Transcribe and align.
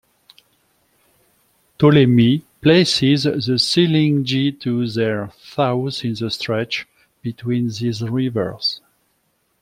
Ptolemy 1.77 2.41
places 2.59 3.25
the 3.25 3.59
Silingi 3.59 4.51
to 4.61 4.87
their 4.87 5.29
south 5.43 6.03
in 6.03 6.15
the 6.15 6.31
stretch 6.31 6.87
between 7.21 7.67
these 7.67 8.01
rivers. 8.01 8.81